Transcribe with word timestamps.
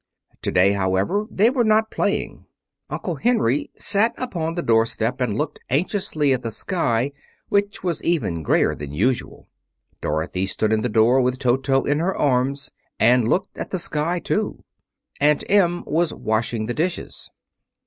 Today, 0.41 0.71
however, 0.71 1.27
they 1.29 1.51
were 1.51 1.63
not 1.63 1.91
playing. 1.91 2.47
Uncle 2.89 3.17
Henry 3.17 3.69
sat 3.75 4.15
upon 4.17 4.55
the 4.55 4.63
doorstep 4.63 5.21
and 5.21 5.37
looked 5.37 5.59
anxiously 5.69 6.33
at 6.33 6.41
the 6.41 6.49
sky, 6.49 7.11
which 7.49 7.83
was 7.83 8.03
even 8.03 8.41
grayer 8.41 8.73
than 8.73 8.91
usual. 8.91 9.47
Dorothy 10.01 10.47
stood 10.47 10.73
in 10.73 10.81
the 10.81 10.89
door 10.89 11.21
with 11.21 11.37
Toto 11.37 11.83
in 11.83 11.99
her 11.99 12.17
arms, 12.17 12.71
and 12.99 13.27
looked 13.29 13.55
at 13.59 13.69
the 13.69 13.77
sky 13.77 14.19
too. 14.19 14.63
Aunt 15.19 15.43
Em 15.47 15.83
was 15.85 16.11
washing 16.15 16.65
the 16.65 16.73
dishes. 16.73 17.29